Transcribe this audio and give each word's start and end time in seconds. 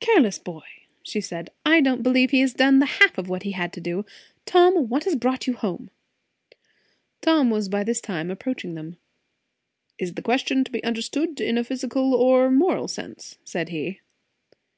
"Careless 0.00 0.38
boy!" 0.38 0.64
she 1.02 1.20
said. 1.20 1.50
"I 1.66 1.82
don't 1.82 2.02
believe 2.02 2.30
he 2.30 2.40
has 2.40 2.54
done 2.54 2.78
the 2.78 2.86
half 2.96 3.18
of 3.18 3.28
what 3.28 3.42
he 3.42 3.50
had 3.50 3.74
to 3.74 3.80
do, 3.82 4.06
Tom, 4.46 4.88
what 4.88 5.06
brought 5.20 5.46
you 5.46 5.52
home?" 5.52 5.90
Tom 7.20 7.50
was 7.50 7.68
by 7.68 7.84
this 7.84 8.00
time 8.00 8.30
approaching 8.30 8.72
them. 8.74 8.96
"Is 9.98 10.14
the 10.14 10.22
question 10.22 10.64
to 10.64 10.70
be 10.72 10.82
understood 10.82 11.42
in 11.42 11.58
a 11.58 11.62
physical 11.64 12.14
or 12.14 12.50
moral 12.50 12.88
sense?" 12.88 13.36
said 13.44 13.68
he. 13.68 14.00